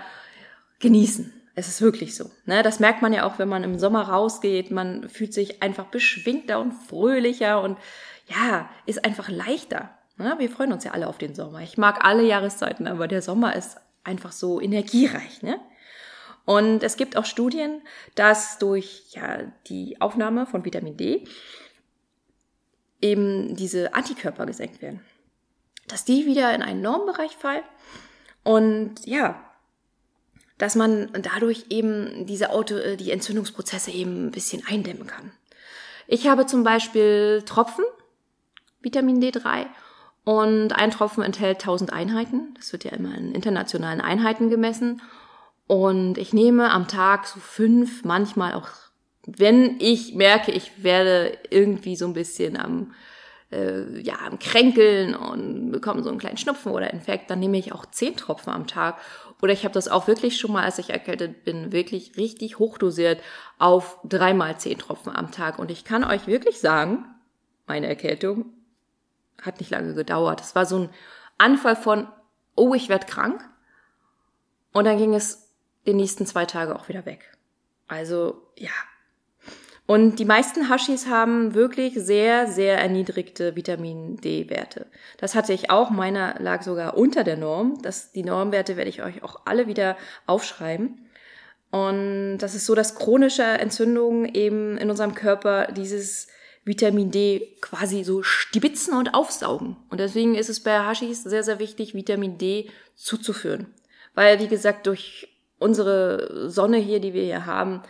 [0.79, 1.33] genießen.
[1.55, 2.31] Es ist wirklich so.
[2.45, 2.63] Ne?
[2.63, 4.71] Das merkt man ja auch, wenn man im Sommer rausgeht.
[4.71, 7.77] Man fühlt sich einfach beschwingter und fröhlicher und
[8.27, 9.91] ja, ist einfach leichter.
[10.17, 10.35] Ne?
[10.39, 11.61] Wir freuen uns ja alle auf den Sommer.
[11.61, 15.41] Ich mag alle Jahreszeiten, aber der Sommer ist einfach so energiereich.
[15.41, 15.59] Ne?
[16.45, 17.81] Und es gibt auch Studien,
[18.15, 21.25] dass durch ja, die Aufnahme von Vitamin D
[23.01, 25.01] eben diese Antikörper gesenkt werden.
[25.87, 27.63] Dass die wieder in einen Normbereich fallen
[28.43, 29.43] und ja,
[30.57, 35.31] dass man dadurch eben diese Auto, äh, die Entzündungsprozesse eben ein bisschen eindämmen kann.
[36.07, 37.85] Ich habe zum Beispiel Tropfen,
[38.81, 39.65] Vitamin D3
[40.25, 42.53] und ein Tropfen enthält 1000 Einheiten.
[42.55, 45.01] Das wird ja immer in internationalen Einheiten gemessen.
[45.67, 48.69] Und ich nehme am Tag so fünf, manchmal auch,
[49.25, 52.93] wenn ich merke, ich werde irgendwie so ein bisschen am,
[53.51, 57.73] äh, ja, am Kränkeln und bekomme so einen kleinen Schnupfen oder Infekt, dann nehme ich
[57.73, 58.97] auch zehn Tropfen am Tag.
[59.41, 63.21] Oder ich habe das auch wirklich schon mal, als ich erkältet bin, wirklich richtig hochdosiert
[63.59, 65.59] auf dreimal zehn Tropfen am Tag.
[65.59, 67.05] Und ich kann euch wirklich sagen,
[67.65, 68.45] meine Erkältung
[69.41, 70.41] hat nicht lange gedauert.
[70.41, 70.89] Es war so ein
[71.37, 72.07] Anfall von,
[72.55, 73.43] oh, ich werde krank.
[74.71, 75.49] Und dann ging es
[75.85, 77.37] den nächsten zwei Tage auch wieder weg.
[77.87, 78.71] Also, ja.
[79.85, 84.87] Und die meisten Hashis haben wirklich sehr, sehr erniedrigte Vitamin D-Werte.
[85.17, 85.89] Das hatte ich auch.
[85.89, 87.81] Meiner lag sogar unter der Norm.
[87.81, 91.05] Das, die Normwerte werde ich euch auch alle wieder aufschreiben.
[91.69, 96.27] Und das ist so, dass chronische Entzündungen eben in unserem Körper dieses
[96.65, 99.75] Vitamin D quasi so stibitzen und aufsaugen.
[99.89, 103.73] Und deswegen ist es bei Hashis sehr, sehr wichtig, Vitamin D zuzuführen.
[104.13, 105.27] Weil, wie gesagt, durch
[105.59, 107.83] unsere Sonne hier, die wir hier haben,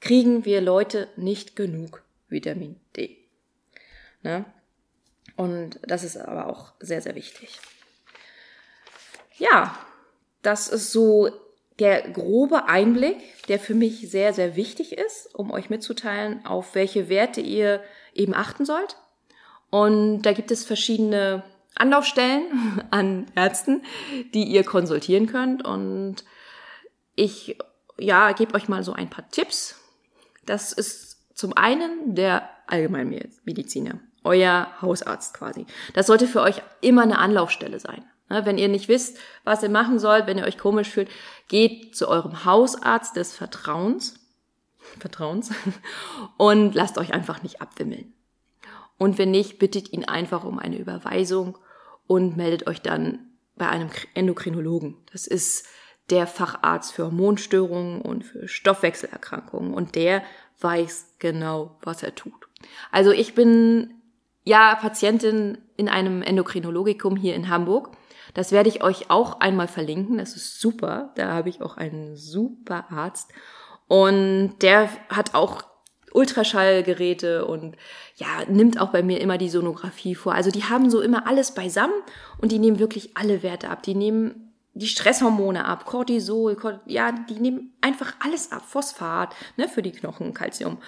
[0.00, 3.16] kriegen wir Leute nicht genug Vitamin D.
[4.22, 4.44] Ne?
[5.36, 7.58] Und das ist aber auch sehr, sehr wichtig.
[9.38, 9.78] Ja,
[10.42, 11.30] das ist so
[11.78, 13.16] der grobe Einblick,
[13.48, 17.82] der für mich sehr, sehr wichtig ist, um euch mitzuteilen, auf welche Werte ihr
[18.20, 18.96] eben achten sollt.
[19.70, 21.42] Und da gibt es verschiedene
[21.74, 23.82] Anlaufstellen an Ärzten,
[24.34, 25.64] die ihr konsultieren könnt.
[25.64, 26.24] Und
[27.14, 27.58] ich,
[27.98, 29.76] ja, gebe euch mal so ein paar Tipps.
[30.46, 35.66] Das ist zum einen der Allgemeinmediziner, euer Hausarzt quasi.
[35.94, 38.04] Das sollte für euch immer eine Anlaufstelle sein.
[38.28, 41.08] Wenn ihr nicht wisst, was ihr machen sollt, wenn ihr euch komisch fühlt,
[41.48, 44.19] geht zu eurem Hausarzt des Vertrauens
[44.98, 45.52] Vertrauens
[46.36, 48.12] und lasst euch einfach nicht abwimmeln.
[48.98, 51.56] Und wenn nicht, bittet ihn einfach um eine Überweisung
[52.06, 53.20] und meldet euch dann
[53.56, 54.96] bei einem Endokrinologen.
[55.12, 55.66] Das ist
[56.10, 60.22] der Facharzt für Hormonstörungen und für Stoffwechselerkrankungen und der
[60.60, 62.48] weiß genau, was er tut.
[62.90, 63.94] Also ich bin
[64.44, 67.96] ja Patientin in einem Endokrinologikum hier in Hamburg.
[68.34, 70.18] Das werde ich euch auch einmal verlinken.
[70.18, 71.12] Das ist super.
[71.16, 73.32] Da habe ich auch einen super Arzt.
[73.90, 75.64] Und der hat auch
[76.12, 77.76] Ultraschallgeräte und
[78.14, 80.32] ja, nimmt auch bei mir immer die Sonographie vor.
[80.32, 81.94] Also die haben so immer alles beisammen
[82.38, 83.82] und die nehmen wirklich alle Werte ab.
[83.82, 89.82] Die nehmen die Stresshormone ab, Cortisol, ja, die nehmen einfach alles ab, Phosphat, ne, für
[89.82, 90.78] die Knochen, Calcium.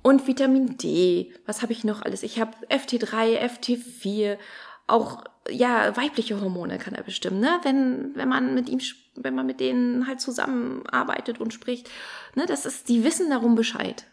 [0.00, 2.22] Und Vitamin D, was habe ich noch alles?
[2.22, 4.38] Ich habe FT3, FT4,
[4.86, 7.60] auch ja, weibliche Hormone kann er bestimmen, ne?
[7.62, 8.80] Wenn wenn man mit ihm
[9.22, 11.90] wenn man mit denen halt zusammenarbeitet und spricht,
[12.34, 14.04] ne, das ist die wissen darum Bescheid.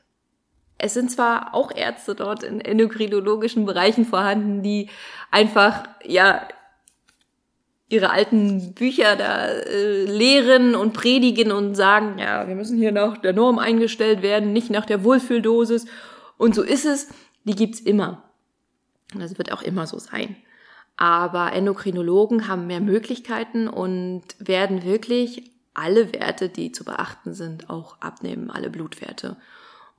[0.77, 4.89] Es sind zwar auch Ärzte dort in endokrinologischen Bereichen vorhanden, die
[5.31, 6.47] einfach ja
[7.87, 13.17] ihre alten Bücher da äh, lehren und predigen und sagen, ja, wir müssen hier nach
[13.17, 15.85] der Norm eingestellt werden, nicht nach der Wohlfühldosis.
[16.37, 17.09] Und so ist es.
[17.43, 18.23] Die gibt's immer.
[19.13, 20.35] Und das wird auch immer so sein.
[20.97, 27.99] Aber Endokrinologen haben mehr Möglichkeiten und werden wirklich alle Werte, die zu beachten sind, auch
[28.01, 29.35] abnehmen, alle Blutwerte.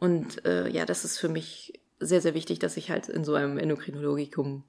[0.00, 3.34] Und äh, ja, das ist für mich sehr, sehr wichtig, dass ich halt in so
[3.34, 4.64] einem Endokrinologikum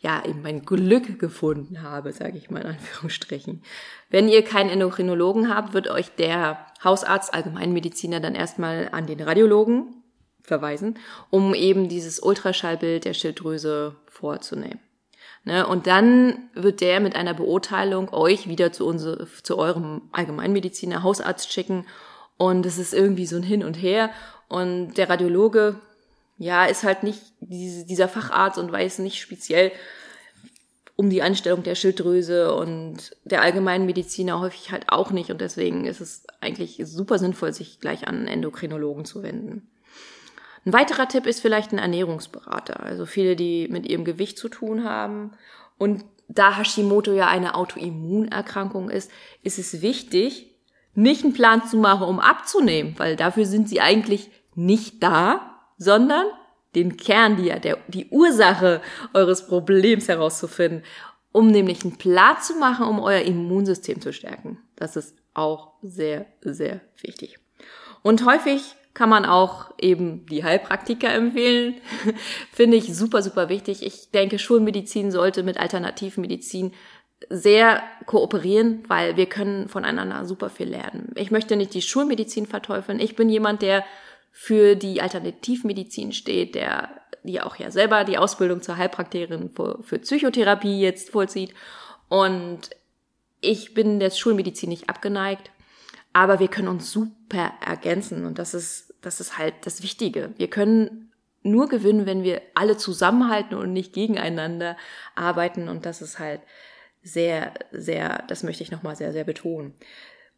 [0.00, 3.62] ja eben mein Glück gefunden habe, sage ich mal in Anführungsstrichen.
[4.10, 10.02] Wenn ihr keinen Endokrinologen habt, wird euch der Hausarzt, Allgemeinmediziner dann erstmal an den Radiologen
[10.42, 10.98] verweisen,
[11.30, 14.80] um eben dieses Ultraschallbild der Schilddrüse vorzunehmen.
[15.44, 15.66] Ne?
[15.66, 21.52] Und dann wird der mit einer Beurteilung euch wieder zu, unser, zu eurem Allgemeinmediziner, Hausarzt
[21.52, 21.86] schicken.
[22.36, 24.10] Und es ist irgendwie so ein Hin und Her.
[24.48, 25.80] Und der Radiologe
[26.38, 29.72] ja, ist halt nicht dieser Facharzt und weiß nicht speziell
[30.94, 35.30] um die Anstellung der Schilddrüse und der allgemeinen Mediziner häufig halt auch nicht.
[35.30, 39.68] Und deswegen ist es eigentlich super sinnvoll, sich gleich an Endokrinologen zu wenden.
[40.68, 42.80] Ein weiterer Tipp ist vielleicht ein Ernährungsberater.
[42.80, 45.32] Also viele, die mit ihrem Gewicht zu tun haben.
[45.78, 49.10] Und da Hashimoto ja eine Autoimmunerkrankung ist,
[49.42, 50.58] ist es wichtig,
[50.92, 56.26] nicht einen Plan zu machen, um abzunehmen, weil dafür sind sie eigentlich nicht da, sondern
[56.74, 58.82] den Kern, die, der, die Ursache
[59.14, 60.82] eures Problems herauszufinden,
[61.32, 64.58] um nämlich einen Platz zu machen, um euer Immunsystem zu stärken.
[64.76, 67.38] Das ist auch sehr, sehr wichtig.
[68.02, 71.76] Und häufig kann man auch eben die Heilpraktiker empfehlen.
[72.52, 73.84] Finde ich super, super wichtig.
[73.84, 76.72] Ich denke, Schulmedizin sollte mit Alternativmedizin
[77.30, 81.12] sehr kooperieren, weil wir können voneinander super viel lernen.
[81.16, 83.00] Ich möchte nicht die Schulmedizin verteufeln.
[83.00, 83.84] Ich bin jemand, der
[84.30, 86.90] für die Alternativmedizin steht, der
[87.24, 91.52] die auch ja selber die Ausbildung zur Heilpraktikerin für, für Psychotherapie jetzt vollzieht.
[92.08, 92.70] Und
[93.40, 95.50] ich bin der Schulmedizin nicht abgeneigt,
[96.12, 100.32] aber wir können uns super ergänzen und das ist, das ist halt das Wichtige.
[100.36, 104.76] Wir können nur gewinnen, wenn wir alle zusammenhalten und nicht gegeneinander
[105.14, 106.40] arbeiten und das ist halt
[107.02, 109.74] sehr, sehr, das möchte ich nochmal sehr, sehr betonen.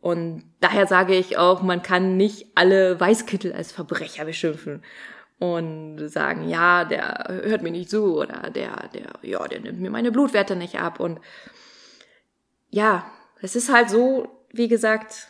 [0.00, 4.82] Und daher sage ich auch, man kann nicht alle Weißkittel als Verbrecher beschimpfen
[5.38, 9.90] und sagen, ja, der hört mir nicht zu oder der, der, ja, der nimmt mir
[9.90, 11.00] meine Blutwerte nicht ab.
[11.00, 11.20] Und
[12.70, 15.28] ja, es ist halt so, wie gesagt,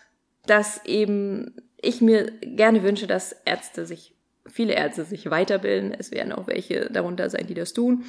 [0.51, 5.95] dass eben ich mir gerne wünsche, dass Ärzte sich, viele Ärzte sich weiterbilden.
[5.97, 8.05] Es werden auch welche darunter sein, die das tun.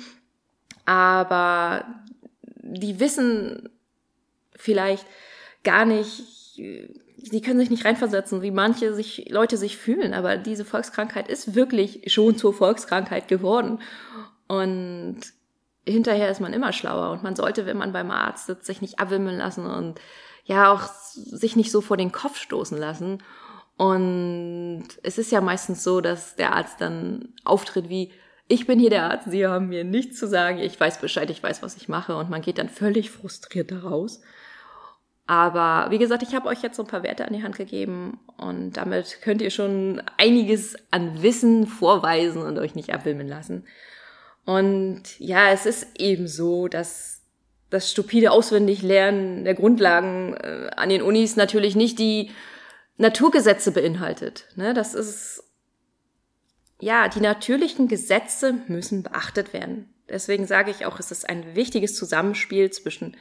[0.85, 1.85] Aber
[2.55, 3.69] die wissen
[4.55, 5.05] vielleicht
[5.63, 6.23] gar nicht,
[6.55, 11.53] sie können sich nicht reinversetzen, wie manche sich, Leute sich fühlen, aber diese Volkskrankheit ist
[11.53, 13.79] wirklich schon zur Volkskrankheit geworden.
[14.47, 15.19] Und
[15.85, 18.99] hinterher ist man immer schlauer und man sollte, wenn man beim Arzt sitzt, sich nicht
[18.99, 19.99] abwimmeln lassen und
[20.51, 23.23] ja auch sich nicht so vor den Kopf stoßen lassen.
[23.77, 28.11] Und es ist ja meistens so, dass der Arzt dann auftritt wie,
[28.47, 31.41] ich bin hier der Arzt, Sie haben mir nichts zu sagen, ich weiß Bescheid, ich
[31.41, 34.21] weiß, was ich mache und man geht dann völlig frustriert daraus.
[35.25, 38.19] Aber wie gesagt, ich habe euch jetzt so ein paar Werte an die Hand gegeben
[38.35, 43.65] und damit könnt ihr schon einiges an Wissen vorweisen und euch nicht abwimmeln lassen.
[44.45, 47.20] Und ja, es ist eben so, dass
[47.71, 52.29] das stupide Auswendiglernen der Grundlagen äh, an den Unis natürlich nicht die
[52.97, 54.45] Naturgesetze beinhaltet.
[54.55, 54.73] Ne?
[54.73, 55.43] Das ist,
[56.79, 59.91] ja, die natürlichen Gesetze müssen beachtet werden.
[60.09, 63.15] Deswegen sage ich auch, es ist ein wichtiges Zusammenspiel zwischen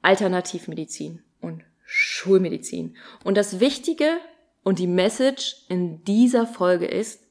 [0.00, 2.96] Alternativmedizin und Schulmedizin.
[3.24, 4.18] Und das Wichtige
[4.62, 7.24] und die Message in dieser Folge ist,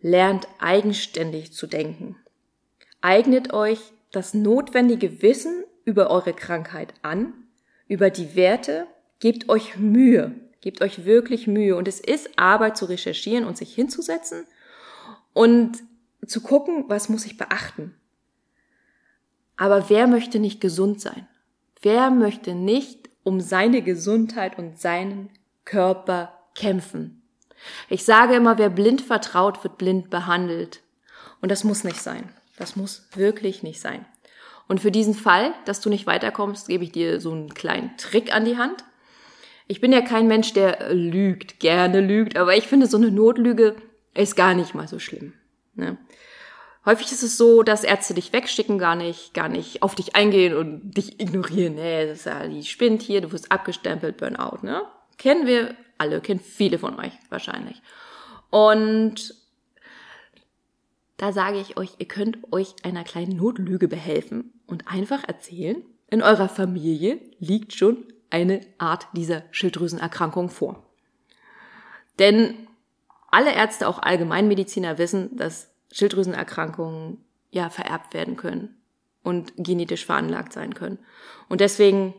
[0.00, 2.16] lernt eigenständig zu denken.
[3.00, 3.78] Eignet euch
[4.12, 7.32] das notwendige Wissen über eure Krankheit an,
[7.88, 8.86] über die Werte,
[9.18, 11.76] gebt euch Mühe, gebt euch wirklich Mühe.
[11.76, 14.46] Und es ist Arbeit zu recherchieren und sich hinzusetzen.
[15.32, 15.82] Und
[16.26, 17.94] zu gucken, was muss ich beachten.
[19.56, 21.26] Aber wer möchte nicht gesund sein?
[21.80, 25.30] Wer möchte nicht um seine Gesundheit und seinen
[25.64, 27.22] Körper kämpfen?
[27.88, 30.82] Ich sage immer, wer blind vertraut, wird blind behandelt.
[31.40, 32.28] Und das muss nicht sein.
[32.62, 34.06] Das muss wirklich nicht sein.
[34.68, 38.32] Und für diesen Fall, dass du nicht weiterkommst, gebe ich dir so einen kleinen Trick
[38.32, 38.84] an die Hand.
[39.66, 43.74] Ich bin ja kein Mensch, der lügt, gerne lügt, aber ich finde, so eine Notlüge
[44.14, 45.32] ist gar nicht mal so schlimm.
[45.74, 45.98] Ne?
[46.86, 50.56] Häufig ist es so, dass Ärzte dich wegschicken, gar nicht, gar nicht auf dich eingehen
[50.56, 51.74] und dich ignorieren.
[51.74, 54.82] Nee, das ist ja, die spinnt hier, du wirst abgestempelt, Burnout, ne?
[55.18, 57.82] Kennen wir alle, kennen viele von euch wahrscheinlich.
[58.50, 59.34] Und
[61.22, 65.80] da sage ich euch, ihr könnt euch einer kleinen Notlüge behelfen und einfach erzählen,
[66.10, 70.84] in eurer Familie liegt schon eine Art dieser Schilddrüsenerkrankung vor.
[72.18, 72.66] Denn
[73.30, 78.82] alle Ärzte, auch Allgemeinmediziner wissen, dass Schilddrüsenerkrankungen ja vererbt werden können
[79.22, 80.98] und genetisch veranlagt sein können.
[81.48, 82.14] Und deswegen,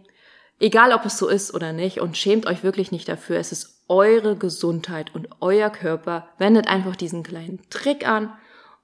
[0.61, 3.83] egal ob es so ist oder nicht, und schämt euch wirklich nicht dafür, es ist
[3.89, 6.29] eure Gesundheit und euer Körper.
[6.37, 8.31] Wendet einfach diesen kleinen Trick an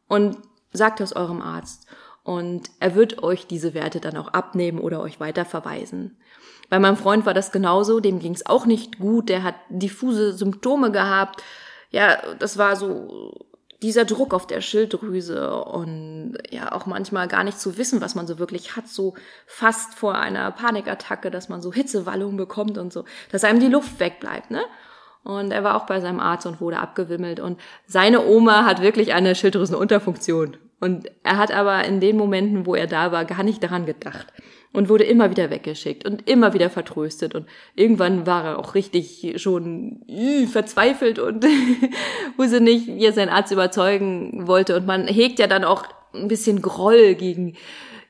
[0.10, 0.38] und
[0.74, 1.88] sagt es eurem Arzt.
[2.24, 6.17] Und er wird euch diese Werte dann auch abnehmen oder euch weiter verweisen.
[6.69, 10.34] Bei meinem Freund war das genauso, dem ging es auch nicht gut, der hat diffuse
[10.34, 11.41] Symptome gehabt.
[11.89, 13.48] Ja, das war so
[13.82, 18.28] dieser Druck auf der Schilddrüse und ja auch manchmal gar nicht zu wissen, was man
[18.28, 19.15] so wirklich hat, so
[19.48, 24.00] fast vor einer Panikattacke, dass man so Hitzewallung bekommt und so, dass einem die Luft
[24.00, 24.62] wegbleibt, ne?
[25.23, 27.39] Und er war auch bei seinem Arzt und wurde abgewimmelt.
[27.39, 30.58] Und seine Oma hat wirklich eine Schilddrüsenunterfunktion.
[30.79, 34.27] Und er hat aber in den Momenten, wo er da war, gar nicht daran gedacht.
[34.71, 37.36] Und wurde immer wieder weggeschickt und immer wieder vertröstet.
[37.36, 41.45] Und irgendwann war er auch richtig schon äh, verzweifelt und
[42.38, 44.77] wusste nicht, wie er seinen Arzt überzeugen wollte.
[44.77, 47.55] Und man hegt ja dann auch ein bisschen Groll gegen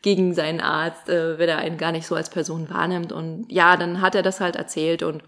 [0.02, 3.12] gegen seinen Arzt, äh, wenn er einen gar nicht so als Person wahrnimmt.
[3.12, 5.24] Und ja, dann hat er das halt erzählt und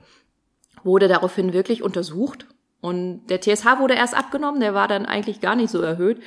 [0.84, 2.46] wurde daraufhin wirklich untersucht
[2.82, 6.22] und der TSH wurde erst abgenommen, der war dann eigentlich gar nicht so erhöht,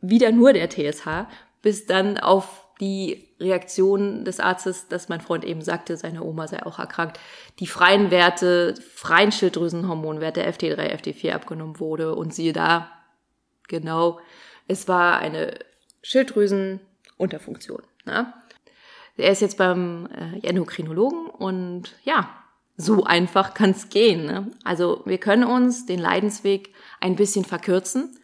[0.00, 1.26] wieder nur der TSH,
[1.62, 6.64] bis dann auf die Reaktion des Arztes, dass mein Freund eben sagte, seine Oma sei
[6.64, 7.20] auch erkrankt,
[7.58, 12.90] die freien Werte, freien Schilddrüsenhormonwerte FT3, FT4 abgenommen wurde und siehe da,
[13.68, 14.18] genau,
[14.66, 15.58] es war eine
[16.02, 17.82] Schilddrüsenunterfunktion.
[18.06, 18.32] Ne?
[19.18, 22.30] Er ist jetzt beim äh, Endokrinologen und ja,
[22.80, 24.24] so einfach kann es gehen.
[24.24, 24.50] Ne?
[24.64, 28.16] Also wir können uns den Leidensweg ein bisschen verkürzen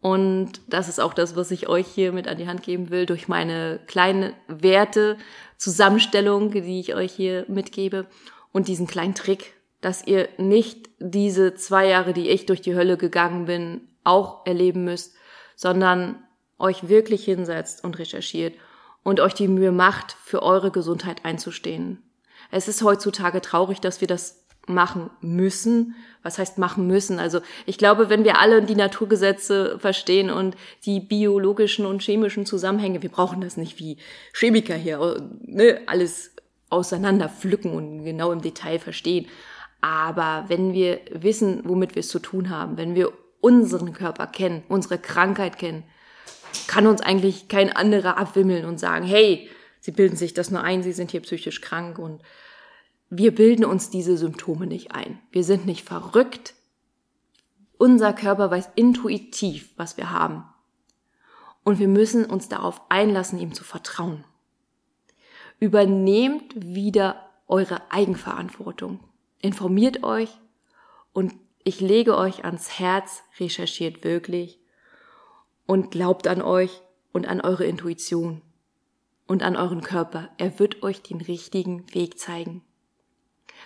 [0.00, 3.06] und das ist auch das, was ich euch hier mit an die Hand geben will,
[3.06, 5.16] durch meine kleine Werte,
[5.56, 8.06] Zusammenstellung, die ich euch hier mitgebe
[8.52, 12.96] und diesen kleinen Trick, dass ihr nicht diese zwei Jahre, die ich durch die Hölle
[12.96, 15.16] gegangen bin, auch erleben müsst,
[15.56, 16.22] sondern
[16.58, 18.54] euch wirklich hinsetzt und recherchiert
[19.02, 22.05] und euch die Mühe macht, für eure Gesundheit einzustehen.
[22.50, 25.94] Es ist heutzutage traurig, dass wir das machen müssen.
[26.22, 27.18] Was heißt machen müssen?
[27.18, 33.02] Also ich glaube, wenn wir alle die Naturgesetze verstehen und die biologischen und chemischen Zusammenhänge,
[33.02, 33.98] wir brauchen das nicht wie
[34.34, 36.32] Chemiker hier, ne, alles
[36.68, 39.28] auseinander pflücken und genau im Detail verstehen.
[39.80, 44.64] Aber wenn wir wissen, womit wir es zu tun haben, wenn wir unseren Körper kennen,
[44.68, 45.84] unsere Krankheit kennen,
[46.66, 49.48] kann uns eigentlich kein anderer abwimmeln und sagen, hey,
[49.86, 52.20] Sie bilden sich das nur ein, Sie sind hier psychisch krank und
[53.08, 55.20] wir bilden uns diese Symptome nicht ein.
[55.30, 56.54] Wir sind nicht verrückt.
[57.78, 60.42] Unser Körper weiß intuitiv, was wir haben.
[61.62, 64.24] Und wir müssen uns darauf einlassen, ihm zu vertrauen.
[65.60, 68.98] Übernehmt wieder eure Eigenverantwortung.
[69.40, 70.36] Informiert euch
[71.12, 74.58] und ich lege euch ans Herz, recherchiert wirklich
[75.64, 78.42] und glaubt an euch und an eure Intuition
[79.26, 80.30] und an euren Körper.
[80.38, 82.62] Er wird euch den richtigen Weg zeigen.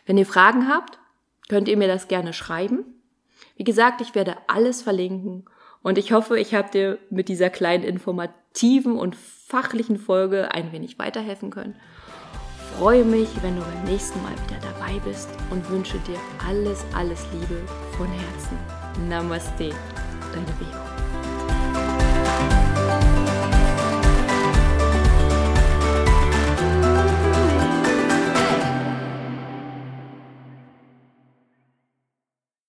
[0.07, 0.99] Wenn ihr Fragen habt,
[1.49, 2.85] könnt ihr mir das gerne schreiben.
[3.57, 5.45] Wie gesagt, ich werde alles verlinken
[5.83, 10.99] und ich hoffe, ich habe dir mit dieser kleinen informativen und fachlichen Folge ein wenig
[10.99, 11.77] weiterhelfen können.
[12.79, 17.27] Freue mich, wenn du beim nächsten Mal wieder dabei bist und wünsche dir alles, alles
[17.33, 17.63] Liebe
[17.97, 19.09] von Herzen.
[19.09, 19.71] Namaste,
[20.33, 20.90] deine Vero.